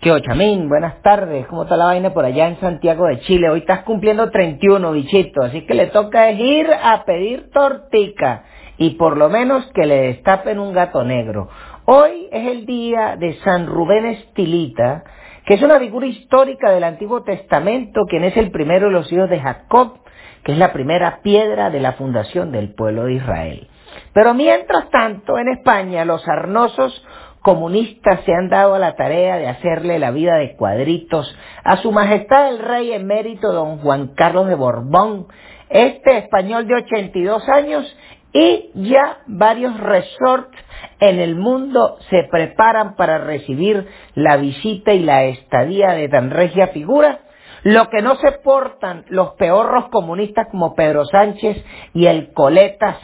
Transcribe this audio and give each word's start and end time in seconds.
¿Qué 0.00 0.12
Ochamín? 0.12 0.68
Buenas 0.68 1.02
tardes. 1.02 1.48
¿Cómo 1.48 1.64
está 1.64 1.76
la 1.76 1.86
vaina 1.86 2.14
por 2.14 2.24
allá 2.24 2.46
en 2.46 2.60
Santiago 2.60 3.06
de 3.06 3.18
Chile? 3.22 3.50
Hoy 3.50 3.58
estás 3.60 3.80
cumpliendo 3.80 4.30
31, 4.30 4.92
bichito. 4.92 5.42
Así 5.42 5.66
que 5.66 5.74
le 5.74 5.86
toca 5.86 6.30
ir 6.30 6.68
a 6.70 7.04
pedir 7.04 7.50
tortica. 7.50 8.44
Y 8.76 8.90
por 8.90 9.16
lo 9.16 9.28
menos 9.28 9.68
que 9.74 9.86
le 9.86 10.02
destapen 10.02 10.60
un 10.60 10.72
gato 10.72 11.02
negro. 11.02 11.48
Hoy 11.84 12.28
es 12.30 12.46
el 12.46 12.64
día 12.64 13.16
de 13.16 13.34
San 13.40 13.66
Rubén 13.66 14.06
Estilita, 14.06 15.02
que 15.44 15.54
es 15.54 15.62
una 15.62 15.80
figura 15.80 16.06
histórica 16.06 16.70
del 16.70 16.84
Antiguo 16.84 17.24
Testamento, 17.24 18.02
quien 18.08 18.22
es 18.22 18.36
el 18.36 18.52
primero 18.52 18.86
de 18.86 18.92
los 18.92 19.12
hijos 19.12 19.28
de 19.28 19.40
Jacob, 19.40 19.98
que 20.44 20.52
es 20.52 20.58
la 20.58 20.72
primera 20.72 21.22
piedra 21.22 21.70
de 21.70 21.80
la 21.80 21.94
fundación 21.94 22.52
del 22.52 22.72
pueblo 22.72 23.06
de 23.06 23.14
Israel. 23.14 23.68
Pero 24.12 24.32
mientras 24.34 24.90
tanto, 24.90 25.38
en 25.38 25.48
España, 25.48 26.04
los 26.04 26.26
arnosos 26.28 27.04
comunistas 27.42 28.20
se 28.24 28.32
han 28.32 28.48
dado 28.48 28.74
a 28.74 28.78
la 28.78 28.96
tarea 28.96 29.36
de 29.36 29.48
hacerle 29.48 29.98
la 29.98 30.10
vida 30.10 30.36
de 30.36 30.56
cuadritos 30.56 31.36
a 31.64 31.76
su 31.78 31.92
majestad 31.92 32.48
el 32.48 32.58
rey 32.58 32.92
emérito 32.92 33.52
don 33.52 33.78
Juan 33.78 34.08
Carlos 34.14 34.48
de 34.48 34.54
Borbón, 34.54 35.26
este 35.68 36.18
español 36.18 36.66
de 36.66 36.76
82 36.76 37.48
años, 37.48 37.96
y 38.32 38.70
ya 38.74 39.18
varios 39.26 39.78
resorts 39.78 40.56
en 41.00 41.18
el 41.18 41.34
mundo 41.36 41.96
se 42.10 42.24
preparan 42.30 42.94
para 42.96 43.18
recibir 43.18 43.86
la 44.14 44.36
visita 44.36 44.92
y 44.92 45.00
la 45.00 45.24
estadía 45.24 45.90
de 45.92 46.08
tan 46.08 46.30
regia 46.30 46.68
figura, 46.68 47.20
lo 47.62 47.88
que 47.88 48.02
no 48.02 48.16
se 48.16 48.32
portan 48.32 49.04
los 49.08 49.32
peorros 49.34 49.88
comunistas 49.88 50.46
como 50.50 50.74
Pedro 50.74 51.04
Sánchez 51.06 51.64
y 51.94 52.06
el 52.06 52.32
coletas 52.32 52.96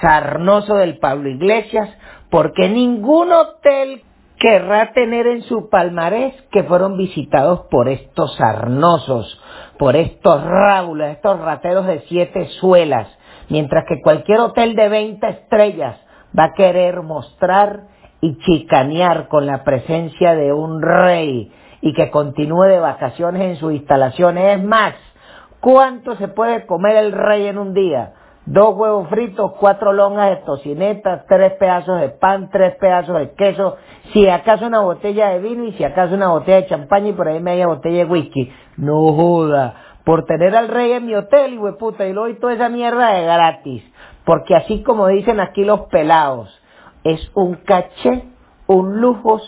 sarnoso 0.00 0.76
del 0.76 0.98
Pablo 0.98 1.28
Iglesias, 1.28 1.88
porque 2.34 2.68
ningún 2.68 3.30
hotel 3.30 4.02
querrá 4.40 4.92
tener 4.92 5.28
en 5.28 5.42
su 5.42 5.70
palmarés 5.70 6.34
que 6.50 6.64
fueron 6.64 6.96
visitados 6.96 7.66
por 7.70 7.88
estos 7.88 8.34
sarnosos, 8.34 9.40
por 9.78 9.94
estos 9.94 10.42
rábulas, 10.42 11.12
estos 11.12 11.38
rateros 11.38 11.86
de 11.86 12.00
siete 12.08 12.48
suelas, 12.58 13.06
mientras 13.50 13.84
que 13.86 14.02
cualquier 14.02 14.40
hotel 14.40 14.74
de 14.74 14.88
20 14.88 15.28
estrellas 15.28 15.96
va 16.36 16.46
a 16.46 16.52
querer 16.54 17.02
mostrar 17.02 17.82
y 18.20 18.36
chicanear 18.38 19.28
con 19.28 19.46
la 19.46 19.62
presencia 19.62 20.34
de 20.34 20.52
un 20.52 20.82
rey 20.82 21.52
y 21.82 21.92
que 21.92 22.10
continúe 22.10 22.64
de 22.64 22.80
vacaciones 22.80 23.42
en 23.42 23.56
sus 23.58 23.74
instalaciones. 23.74 24.58
Es 24.58 24.64
más, 24.64 24.94
¿cuánto 25.60 26.16
se 26.16 26.26
puede 26.26 26.66
comer 26.66 26.96
el 26.96 27.12
rey 27.12 27.46
en 27.46 27.58
un 27.58 27.74
día? 27.74 28.14
Dos 28.46 28.76
huevos 28.76 29.08
fritos, 29.08 29.52
cuatro 29.58 29.92
longas 29.92 30.30
de 30.30 30.36
tocineta, 30.44 31.24
tres 31.28 31.52
pedazos 31.52 32.00
de 32.00 32.10
pan, 32.10 32.50
tres 32.50 32.76
pedazos 32.76 33.18
de 33.18 33.32
queso, 33.34 33.76
si 34.12 34.28
acaso 34.28 34.66
una 34.66 34.80
botella 34.80 35.30
de 35.30 35.38
vino 35.38 35.64
y 35.64 35.72
si 35.72 35.84
acaso 35.84 36.14
una 36.14 36.28
botella 36.28 36.62
de 36.62 36.66
champaña 36.66 37.08
y 37.08 37.12
por 37.12 37.28
ahí 37.28 37.40
media 37.40 37.66
botella 37.66 37.98
de 37.98 38.04
whisky. 38.04 38.52
No 38.76 39.12
joda, 39.14 39.74
por 40.04 40.26
tener 40.26 40.54
al 40.54 40.68
rey 40.68 40.92
en 40.92 41.06
mi 41.06 41.14
hotel, 41.14 41.54
y 41.54 41.78
puta, 41.78 42.06
y 42.06 42.12
lo 42.12 42.22
doy 42.22 42.38
toda 42.38 42.54
esa 42.54 42.68
mierda 42.68 43.14
de 43.14 43.24
gratis. 43.24 43.82
Porque 44.24 44.54
así 44.54 44.82
como 44.82 45.08
dicen 45.08 45.40
aquí 45.40 45.64
los 45.64 45.82
pelados, 45.82 46.48
es 47.02 47.30
un 47.34 47.56
caché, 47.56 48.24
un 48.66 49.00
lujo, 49.00 49.40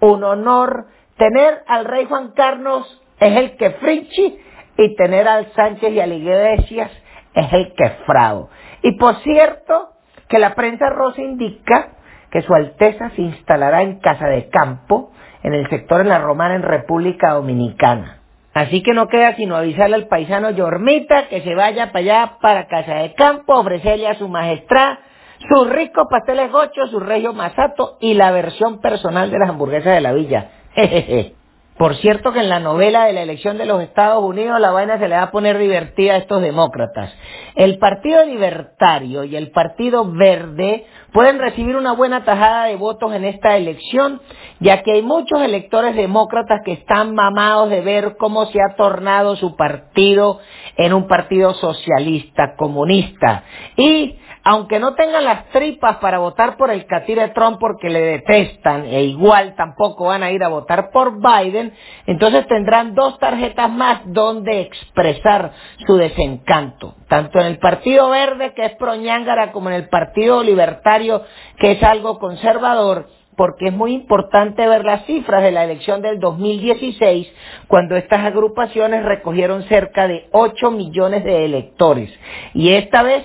un 0.00 0.24
honor. 0.24 0.86
Tener 1.16 1.62
al 1.66 1.84
rey 1.84 2.06
Juan 2.06 2.32
Carlos 2.34 3.00
es 3.20 3.36
el 3.36 3.56
que 3.56 3.70
frichi 3.72 4.38
y 4.78 4.96
tener 4.96 5.28
al 5.28 5.52
Sánchez 5.52 5.92
y 5.92 6.00
al 6.00 6.12
Iglesias 6.12 6.90
es 7.34 7.52
el 7.52 7.74
que 7.74 7.88
fraude. 8.06 8.48
Y 8.82 8.92
por 8.98 9.16
cierto, 9.16 9.90
que 10.28 10.38
la 10.38 10.54
prensa 10.54 10.88
rosa 10.90 11.20
indica 11.20 11.90
que 12.30 12.42
Su 12.42 12.54
Alteza 12.54 13.10
se 13.10 13.22
instalará 13.22 13.82
en 13.82 14.00
Casa 14.00 14.26
de 14.26 14.48
Campo, 14.48 15.12
en 15.42 15.54
el 15.54 15.68
sector 15.68 15.98
de 15.98 16.08
la 16.08 16.18
Romana, 16.18 16.54
en 16.54 16.62
República 16.62 17.32
Dominicana. 17.32 18.18
Así 18.54 18.82
que 18.82 18.92
no 18.92 19.08
queda 19.08 19.34
sino 19.36 19.56
avisarle 19.56 19.96
al 19.96 20.08
paisano 20.08 20.50
Yormita 20.50 21.28
que 21.28 21.42
se 21.42 21.54
vaya 21.54 21.92
para 21.92 21.98
allá, 21.98 22.32
para 22.40 22.66
Casa 22.66 22.94
de 22.96 23.14
Campo, 23.14 23.54
ofrecerle 23.54 24.08
a 24.08 24.14
su 24.14 24.28
majestad 24.28 24.98
sus 25.48 25.68
ricos 25.70 26.06
pasteles 26.08 26.52
gochos, 26.52 26.90
su 26.90 27.00
regio 27.00 27.32
masato 27.32 27.96
y 28.00 28.14
la 28.14 28.30
versión 28.30 28.80
personal 28.80 29.30
de 29.30 29.38
las 29.38 29.50
hamburguesas 29.50 29.94
de 29.94 30.00
la 30.00 30.12
villa. 30.12 30.50
Jejeje. 30.74 31.34
Por 31.78 31.96
cierto 31.96 32.32
que 32.32 32.40
en 32.40 32.48
la 32.48 32.60
novela 32.60 33.06
de 33.06 33.14
la 33.14 33.22
elección 33.22 33.56
de 33.56 33.66
los 33.66 33.82
Estados 33.82 34.22
Unidos 34.22 34.60
la 34.60 34.70
vaina 34.70 34.98
se 34.98 35.08
le 35.08 35.16
va 35.16 35.22
a 35.22 35.30
poner 35.30 35.58
divertida 35.58 36.14
a 36.14 36.16
estos 36.18 36.42
demócratas. 36.42 37.12
El 37.54 37.78
Partido 37.78 38.24
Libertario 38.24 39.24
y 39.24 39.36
el 39.36 39.50
Partido 39.50 40.04
Verde 40.10 40.86
pueden 41.12 41.38
recibir 41.38 41.76
una 41.76 41.92
buena 41.92 42.24
tajada 42.24 42.66
de 42.66 42.76
votos 42.76 43.12
en 43.14 43.24
esta 43.24 43.56
elección, 43.56 44.20
ya 44.60 44.82
que 44.82 44.92
hay 44.92 45.02
muchos 45.02 45.42
electores 45.42 45.96
demócratas 45.96 46.60
que 46.64 46.72
están 46.72 47.14
mamados 47.14 47.70
de 47.70 47.80
ver 47.80 48.16
cómo 48.18 48.46
se 48.46 48.58
ha 48.60 48.76
tornado 48.76 49.36
su 49.36 49.56
partido 49.56 50.40
en 50.76 50.92
un 50.92 51.08
partido 51.08 51.54
socialista, 51.54 52.54
comunista. 52.56 53.44
Y 53.76 54.16
aunque 54.44 54.78
no 54.78 54.94
tengan 54.94 55.24
las 55.24 55.46
tripas 55.50 55.96
para 55.96 56.18
votar 56.18 56.56
por 56.56 56.70
el 56.70 56.86
catire 56.86 57.28
Trump 57.28 57.58
porque 57.60 57.88
le 57.88 58.00
detestan 58.00 58.84
e 58.86 59.04
igual 59.04 59.54
tampoco 59.54 60.06
van 60.06 60.22
a 60.22 60.30
ir 60.30 60.42
a 60.42 60.48
votar 60.48 60.90
por 60.90 61.18
Biden, 61.20 61.72
entonces 62.06 62.46
tendrán 62.48 62.94
dos 62.94 63.18
tarjetas 63.18 63.70
más 63.70 64.00
donde 64.06 64.62
expresar 64.62 65.52
su 65.86 65.96
desencanto, 65.96 66.94
tanto 67.08 67.40
en 67.40 67.46
el 67.46 67.58
Partido 67.58 68.10
Verde 68.10 68.52
que 68.54 68.64
es 68.64 68.72
proñángara 68.76 69.52
como 69.52 69.70
en 69.70 69.76
el 69.76 69.88
Partido 69.88 70.42
Libertario 70.42 71.22
que 71.58 71.72
es 71.72 71.82
algo 71.82 72.18
conservador, 72.18 73.08
porque 73.36 73.68
es 73.68 73.72
muy 73.72 73.92
importante 73.92 74.66
ver 74.66 74.84
las 74.84 75.04
cifras 75.06 75.42
de 75.42 75.52
la 75.52 75.64
elección 75.64 76.02
del 76.02 76.18
2016, 76.20 77.32
cuando 77.66 77.96
estas 77.96 78.24
agrupaciones 78.24 79.04
recogieron 79.04 79.62
cerca 79.64 80.06
de 80.06 80.28
8 80.32 80.70
millones 80.70 81.24
de 81.24 81.44
electores. 81.44 82.10
Y 82.54 82.72
esta 82.74 83.02
vez 83.02 83.24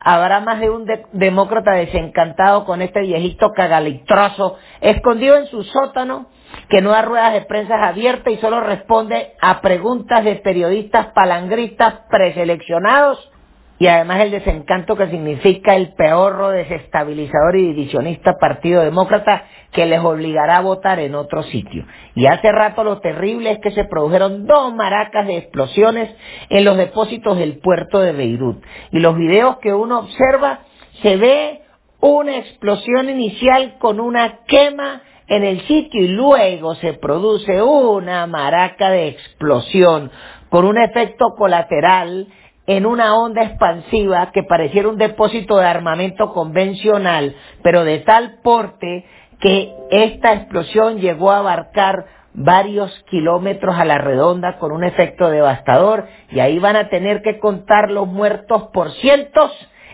habrá 0.00 0.40
más 0.40 0.60
de 0.60 0.70
un 0.70 0.86
demócrata 1.12 1.72
desencantado 1.72 2.64
con 2.64 2.82
este 2.82 3.00
viejito 3.00 3.52
cagalitroso, 3.52 4.56
escondido 4.80 5.36
en 5.36 5.46
su 5.46 5.62
sótano, 5.64 6.26
que 6.68 6.80
no 6.80 6.90
da 6.90 7.02
ruedas 7.02 7.32
de 7.32 7.42
prensa 7.42 7.74
abiertas 7.86 8.32
y 8.32 8.36
solo 8.38 8.60
responde 8.60 9.32
a 9.40 9.60
preguntas 9.60 10.24
de 10.24 10.36
periodistas 10.36 11.08
palangristas 11.08 11.94
preseleccionados 12.10 13.30
y 13.78 13.86
además 13.86 14.20
el 14.20 14.32
desencanto 14.32 14.96
que 14.96 15.08
significa 15.08 15.76
el 15.76 15.94
peorro 15.94 16.48
desestabilizador 16.48 17.56
y 17.56 17.68
divisionista 17.68 18.36
Partido 18.38 18.82
Demócrata 18.82 19.44
que 19.72 19.86
les 19.86 20.00
obligará 20.00 20.58
a 20.58 20.62
votar 20.62 20.98
en 20.98 21.14
otro 21.14 21.44
sitio. 21.44 21.84
Y 22.14 22.26
hace 22.26 22.50
rato 22.50 22.82
lo 22.82 23.00
terrible 23.00 23.52
es 23.52 23.58
que 23.60 23.70
se 23.70 23.84
produjeron 23.84 24.46
dos 24.46 24.74
maracas 24.74 25.26
de 25.26 25.36
explosiones 25.36 26.14
en 26.48 26.64
los 26.64 26.76
depósitos 26.76 27.38
del 27.38 27.58
puerto 27.58 28.00
de 28.00 28.12
Beirut. 28.12 28.64
Y 28.90 28.98
los 28.98 29.16
videos 29.16 29.58
que 29.58 29.72
uno 29.72 30.00
observa 30.00 30.60
se 31.02 31.16
ve 31.16 31.62
una 32.00 32.36
explosión 32.38 33.10
inicial 33.10 33.76
con 33.78 34.00
una 34.00 34.40
quema 34.46 35.02
en 35.28 35.44
el 35.44 35.60
sitio 35.62 36.02
y 36.02 36.08
luego 36.08 36.74
se 36.76 36.94
produce 36.94 37.62
una 37.62 38.26
maraca 38.26 38.90
de 38.90 39.08
explosión 39.08 40.10
con 40.48 40.64
un 40.64 40.78
efecto 40.78 41.34
colateral 41.36 42.28
en 42.68 42.84
una 42.84 43.16
onda 43.16 43.44
expansiva 43.44 44.30
que 44.30 44.42
pareciera 44.42 44.90
un 44.90 44.98
depósito 44.98 45.56
de 45.56 45.64
armamento 45.64 46.34
convencional, 46.34 47.34
pero 47.62 47.82
de 47.82 48.00
tal 48.00 48.40
porte 48.42 49.06
que 49.40 49.72
esta 49.90 50.34
explosión 50.34 50.98
llegó 50.98 51.30
a 51.30 51.38
abarcar 51.38 52.04
varios 52.34 52.92
kilómetros 53.08 53.74
a 53.74 53.86
la 53.86 53.96
redonda 53.96 54.58
con 54.58 54.70
un 54.72 54.84
efecto 54.84 55.30
devastador 55.30 56.08
y 56.30 56.40
ahí 56.40 56.58
van 56.58 56.76
a 56.76 56.90
tener 56.90 57.22
que 57.22 57.38
contar 57.38 57.90
los 57.90 58.06
muertos 58.06 58.64
por 58.74 58.90
cientos 58.92 59.50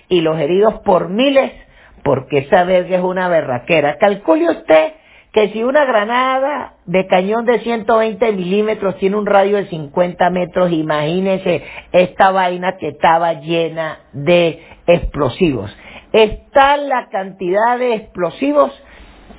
y 0.08 0.20
los 0.20 0.36
heridos 0.40 0.80
por 0.80 1.08
miles 1.08 1.52
porque 2.02 2.38
esa 2.38 2.64
verga 2.64 2.96
es 2.96 3.02
una 3.04 3.28
berraquera. 3.28 3.98
Calcule 3.98 4.50
usted 4.50 4.94
que 5.34 5.48
si 5.48 5.64
una 5.64 5.84
granada 5.84 6.74
de 6.86 7.08
cañón 7.08 7.44
de 7.44 7.58
120 7.58 8.32
milímetros 8.32 8.96
tiene 8.98 9.16
un 9.16 9.26
radio 9.26 9.56
de 9.56 9.66
50 9.66 10.30
metros, 10.30 10.70
imagínese 10.70 11.64
esta 11.90 12.30
vaina 12.30 12.76
que 12.76 12.90
estaba 12.90 13.32
llena 13.40 13.98
de 14.12 14.62
explosivos. 14.86 15.76
Está 16.12 16.76
la 16.76 17.08
cantidad 17.08 17.76
de 17.80 17.94
explosivos 17.94 18.70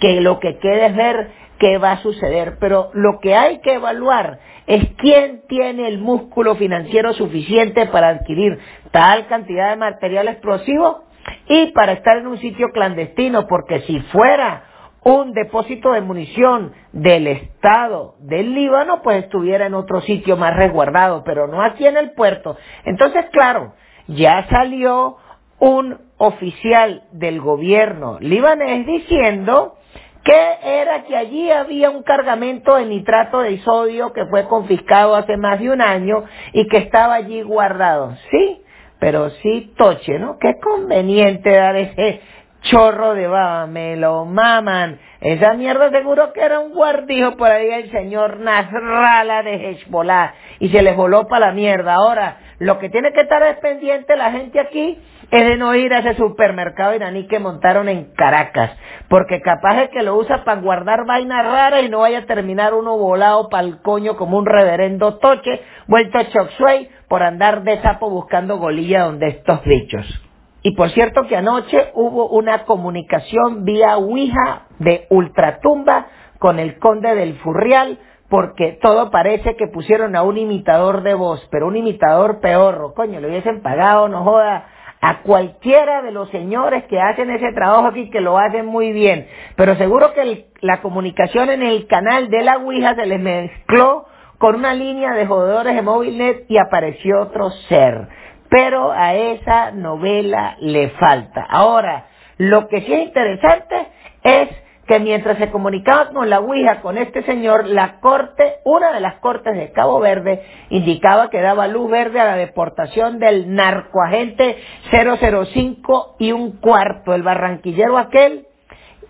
que 0.02 0.20
lo 0.20 0.42
que 0.42 0.58
queda 0.58 0.88
es 0.88 0.96
ver 0.98 1.32
qué 1.60 1.78
va 1.78 1.94
a 1.94 2.02
suceder, 2.02 2.58
pero 2.60 2.90
lo 2.94 3.20
que 3.22 3.34
hay 3.34 3.62
que 3.62 3.76
evaluar 3.76 4.40
es 4.68 4.84
quién 4.98 5.44
tiene 5.48 5.88
el 5.88 6.00
músculo 6.00 6.56
financiero 6.56 7.14
suficiente 7.14 7.86
para 7.86 8.10
adquirir 8.10 8.60
tal 8.92 9.28
cantidad 9.28 9.70
de 9.70 9.78
material 9.78 10.28
explosivo 10.28 11.06
y 11.48 11.68
para 11.68 11.94
estar 11.94 12.18
en 12.18 12.28
un 12.28 12.38
sitio 12.40 12.72
clandestino, 12.74 13.48
porque 13.48 13.80
si 13.84 13.98
fuera 14.12 14.75
un 15.06 15.34
depósito 15.34 15.92
de 15.92 16.02
munición 16.02 16.74
del 16.92 17.28
Estado 17.28 18.16
del 18.22 18.56
Líbano, 18.56 19.04
pues 19.04 19.24
estuviera 19.24 19.68
en 19.68 19.76
otro 19.76 20.02
sitio 20.02 20.36
más 20.36 20.56
resguardado, 20.56 21.24
pero 21.24 21.46
no 21.48 21.62
aquí 21.62 21.86
en 21.86 21.96
el 21.96 22.14
puerto. 22.14 22.58
Entonces, 22.86 23.26
claro, 23.32 23.76
ya 24.08 24.48
salió 24.50 25.18
un 25.60 26.00
oficial 26.18 27.04
del 27.12 27.40
gobierno 27.40 28.18
libanés 28.20 28.88
diciendo 28.88 29.76
que 30.24 30.58
era 30.64 31.04
que 31.04 31.16
allí 31.16 31.52
había 31.52 31.92
un 31.92 32.02
cargamento 32.02 32.76
de 32.76 32.88
nitrato 32.88 33.42
de 33.42 33.60
sodio 33.60 34.12
que 34.12 34.26
fue 34.26 34.48
confiscado 34.48 35.16
hace 35.16 35.38
más 35.38 35.60
de 35.60 35.70
un 35.70 35.82
año 35.82 36.24
y 36.52 36.68
que 36.68 36.78
estaba 36.78 37.14
allí 37.14 37.44
guardado. 37.44 38.16
Sí, 38.32 38.64
pero 39.00 39.30
sí 39.30 39.72
toche, 39.78 40.18
¿no? 40.18 40.40
Qué 40.40 40.56
conveniente 40.60 41.52
dar 41.52 41.76
ese 41.76 42.22
chorro 42.70 43.14
de 43.16 43.28
baba, 43.28 43.68
me 43.68 43.96
lo 43.96 44.26
maman. 44.26 45.00
Esa 45.22 45.54
mierda 45.54 45.90
seguro 45.90 46.34
que 46.34 46.42
era 46.42 46.60
un 46.60 46.74
guardijo 46.74 47.36
por 47.38 47.50
ahí 47.50 47.70
el 47.70 47.92
señor 47.92 48.40
Nasrallah 48.40 49.44
de 49.44 49.72
Hezbollah 49.72 50.34
y 50.60 50.70
se 50.70 50.82
les 50.82 50.96
voló 50.96 51.28
para 51.28 51.48
la 51.48 51.52
mierda. 51.54 51.96
Ahora, 51.96 52.38
lo 52.60 52.80
que 52.80 52.90
tiene 52.90 53.12
que 53.14 53.22
estar 53.22 53.42
es 53.44 53.58
pendiente 53.58 54.16
la 54.16 54.32
gente 54.32 54.60
aquí 54.60 54.98
es 55.32 55.46
de 55.46 55.58
no 55.58 55.74
ir 55.76 55.94
a 55.94 56.00
ese 56.00 56.16
supermercado 56.16 56.96
iraní 56.96 57.28
que 57.28 57.40
montaron 57.40 57.90
en 57.90 58.14
Caracas, 58.14 58.72
porque 59.10 59.42
capaz 59.42 59.84
es 59.84 59.90
que 59.90 60.04
lo 60.04 60.16
usa 60.16 60.44
para 60.44 60.62
guardar 60.62 61.06
vainas 61.06 61.46
raras 61.46 61.84
y 61.84 61.90
no 61.90 62.00
vaya 62.00 62.20
a 62.20 62.26
terminar 62.26 62.74
uno 62.74 62.98
volado 62.98 63.50
pa'l 63.50 63.82
coño 63.82 64.16
como 64.18 64.38
un 64.38 64.46
reverendo 64.46 65.18
toche, 65.18 65.62
vuelto 65.88 66.22
choxuey 66.32 66.90
por 67.10 67.24
andar 67.24 67.64
de 67.64 67.82
sapo 67.82 68.10
buscando 68.10 68.58
golilla 68.58 69.04
donde 69.04 69.28
estos 69.28 69.64
bichos. 69.64 70.25
Y 70.66 70.72
por 70.72 70.90
cierto 70.90 71.28
que 71.28 71.38
anoche 71.38 71.92
hubo 71.94 72.28
una 72.30 72.66
comunicación 72.66 73.66
vía 73.66 73.98
Ouija 73.98 74.66
de 74.80 75.06
ultratumba 75.12 76.08
con 76.40 76.58
el 76.58 76.80
conde 76.80 77.14
del 77.14 77.36
Furrial, 77.36 78.00
porque 78.32 78.80
todo 78.82 79.12
parece 79.12 79.56
que 79.58 79.68
pusieron 79.68 80.16
a 80.16 80.24
un 80.24 80.40
imitador 80.40 81.04
de 81.04 81.14
voz, 81.14 81.48
pero 81.52 81.68
un 81.68 81.76
imitador 81.76 82.40
peor, 82.40 82.96
coño, 82.96 83.20
le 83.20 83.28
hubiesen 83.28 83.62
pagado, 83.62 84.10
no 84.10 84.24
joda, 84.24 84.66
a 85.02 85.22
cualquiera 85.22 86.02
de 86.02 86.12
los 86.12 86.32
señores 86.32 86.86
que 86.86 87.00
hacen 87.00 87.30
ese 87.30 87.54
trabajo 87.54 87.86
aquí, 87.86 88.10
que 88.10 88.22
lo 88.22 88.40
hacen 88.40 88.66
muy 88.66 88.92
bien. 88.92 89.28
Pero 89.56 89.76
seguro 89.76 90.16
que 90.16 90.48
la 90.62 90.82
comunicación 90.82 91.52
en 91.52 91.62
el 91.62 91.86
canal 91.86 92.32
de 92.32 92.42
la 92.42 92.58
Ouija 92.58 92.96
se 92.96 93.06
les 93.06 93.20
mezcló 93.20 94.08
con 94.40 94.56
una 94.56 94.74
línea 94.74 95.14
de 95.14 95.28
jodedores 95.28 95.76
de 95.76 95.84
MobileNet 95.84 96.46
y 96.50 96.58
apareció 96.58 97.22
otro 97.22 97.52
ser. 97.70 98.08
Pero 98.56 98.94
a 98.94 99.14
esa 99.14 99.72
novela 99.72 100.56
le 100.62 100.92
falta. 100.92 101.46
Ahora, 101.50 102.06
lo 102.38 102.70
que 102.70 102.84
sí 102.84 102.94
es 102.94 103.08
interesante 103.08 103.76
es 104.24 104.48
que 104.88 104.98
mientras 105.02 105.38
se 105.40 105.52
comunicaba 105.52 106.12
con 106.12 106.30
la 106.30 106.40
Ouija, 106.40 106.80
con 106.80 106.98
este 106.98 107.24
señor, 107.24 107.68
la 107.68 108.00
corte, 108.00 108.60
una 108.64 108.94
de 108.94 109.02
las 109.02 109.16
cortes 109.16 109.58
de 109.58 109.74
Cabo 109.74 110.00
Verde, 110.00 110.42
indicaba 110.70 111.30
que 111.30 111.42
daba 111.42 111.68
luz 111.68 111.92
verde 111.92 112.22
a 112.22 112.28
la 112.28 112.38
deportación 112.38 113.20
del 113.20 113.54
narcoagente 113.54 114.56
005 114.90 116.16
y 116.20 116.32
un 116.32 116.54
cuarto, 116.62 117.14
el 117.14 117.24
barranquillero 117.24 117.98
aquel 117.98 118.48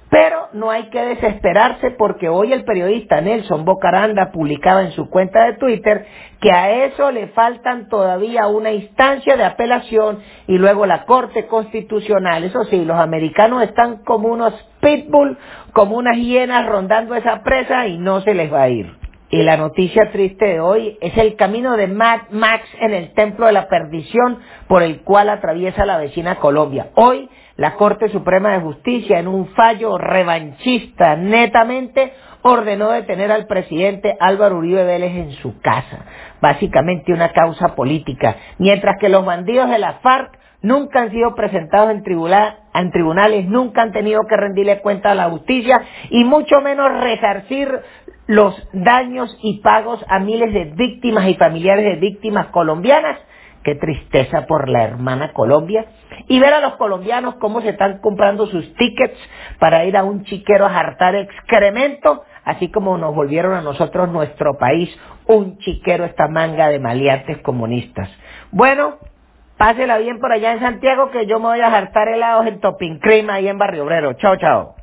pero 0.09 0.49
no 0.53 0.69
hay 0.69 0.89
que 0.89 1.03
desesperarse 1.03 1.91
porque 1.91 2.29
hoy 2.29 2.53
el 2.53 2.63
periodista 2.63 3.21
Nelson 3.21 3.65
Bocaranda 3.65 4.31
publicaba 4.31 4.83
en 4.83 4.91
su 4.91 5.09
cuenta 5.09 5.45
de 5.45 5.53
Twitter 5.53 6.05
que 6.39 6.51
a 6.51 6.85
eso 6.85 7.11
le 7.11 7.27
faltan 7.27 7.89
todavía 7.89 8.47
una 8.47 8.71
instancia 8.71 9.35
de 9.35 9.43
apelación 9.43 10.19
y 10.47 10.57
luego 10.57 10.85
la 10.85 11.05
Corte 11.05 11.47
Constitucional. 11.47 12.43
Eso 12.43 12.65
sí, 12.65 12.85
los 12.85 12.97
americanos 12.97 13.63
están 13.63 14.03
como 14.03 14.29
unos 14.29 14.53
pitbull, 14.79 15.37
como 15.73 15.97
unas 15.97 16.17
hienas 16.17 16.67
rondando 16.67 17.15
esa 17.15 17.41
presa 17.43 17.87
y 17.87 17.97
no 17.97 18.21
se 18.21 18.35
les 18.35 18.53
va 18.53 18.63
a 18.63 18.69
ir. 18.69 19.05
Y 19.31 19.41
la 19.41 19.57
noticia 19.57 20.11
triste 20.11 20.45
de 20.45 20.59
hoy 20.59 20.97
es 21.01 21.17
el 21.17 21.35
camino 21.35 21.75
de 21.75 21.87
Mad 21.87 22.29
Max 22.29 22.63
en 22.79 22.93
el 22.93 23.11
templo 23.15 23.47
de 23.47 23.53
la 23.53 23.67
perdición 23.67 24.37
por 24.67 24.83
el 24.83 25.01
cual 25.01 25.29
atraviesa 25.29 25.85
la 25.85 25.97
vecina 25.97 26.35
Colombia. 26.35 26.91
Hoy 26.93 27.27
la 27.57 27.75
Corte 27.75 28.09
Suprema 28.09 28.51
de 28.51 28.59
Justicia, 28.59 29.19
en 29.19 29.27
un 29.27 29.47
fallo 29.49 29.97
revanchista 29.97 31.15
netamente, 31.15 32.13
ordenó 32.41 32.91
detener 32.91 33.31
al 33.31 33.47
presidente 33.47 34.15
Álvaro 34.19 34.57
Uribe 34.57 34.83
Vélez 34.83 35.15
en 35.15 35.31
su 35.33 35.59
casa. 35.61 36.05
Básicamente 36.41 37.13
una 37.13 37.31
causa 37.31 37.75
política. 37.75 38.35
Mientras 38.59 38.97
que 38.99 39.09
los 39.09 39.25
bandidos 39.25 39.69
de 39.69 39.79
la 39.79 39.93
FARC 39.93 40.37
nunca 40.61 41.01
han 41.01 41.11
sido 41.11 41.33
presentados 41.33 41.91
en, 41.91 42.03
en 42.73 42.91
tribunales, 42.91 43.47
nunca 43.47 43.83
han 43.83 43.93
tenido 43.93 44.21
que 44.27 44.35
rendirle 44.35 44.81
cuenta 44.81 45.11
a 45.11 45.15
la 45.15 45.29
justicia 45.29 45.81
y 46.09 46.25
mucho 46.25 46.59
menos 46.61 46.91
resarcir 47.01 47.69
los 48.27 48.55
daños 48.73 49.35
y 49.41 49.61
pagos 49.61 50.03
a 50.09 50.19
miles 50.19 50.53
de 50.53 50.65
víctimas 50.75 51.27
y 51.29 51.35
familiares 51.35 51.85
de 51.85 51.95
víctimas 51.95 52.47
colombianas 52.47 53.17
qué 53.65 53.75
tristeza 53.75 54.45
por 54.45 54.69
la 54.69 54.83
hermana 54.83 55.33
Colombia, 55.33 55.85
y 56.27 56.39
ver 56.39 56.53
a 56.53 56.61
los 56.61 56.75
colombianos 56.75 57.35
cómo 57.35 57.61
se 57.61 57.69
están 57.69 57.99
comprando 57.99 58.47
sus 58.47 58.73
tickets 58.75 59.17
para 59.59 59.83
ir 59.85 59.97
a 59.97 60.03
un 60.03 60.23
chiquero 60.23 60.65
a 60.65 60.69
jartar 60.69 61.15
excremento, 61.15 62.23
así 62.45 62.69
como 62.69 62.97
nos 62.97 63.13
volvieron 63.13 63.53
a 63.53 63.61
nosotros 63.61 64.09
nuestro 64.09 64.57
país 64.57 64.95
un 65.25 65.57
chiquero 65.57 66.05
esta 66.05 66.27
manga 66.27 66.69
de 66.69 66.79
maleantes 66.79 67.39
comunistas. 67.39 68.09
Bueno, 68.51 68.97
pásela 69.57 69.97
bien 69.97 70.19
por 70.19 70.31
allá 70.31 70.53
en 70.53 70.59
Santiago 70.59 71.09
que 71.11 71.25
yo 71.25 71.39
me 71.39 71.47
voy 71.47 71.61
a 71.61 71.71
jartar 71.71 72.07
helados 72.07 72.45
en 72.47 72.59
Topping 72.61 72.99
Cream 72.99 73.29
ahí 73.31 73.47
en 73.47 73.57
Barrio 73.57 73.83
Obrero. 73.83 74.13
Chao, 74.13 74.37
chao. 74.37 74.75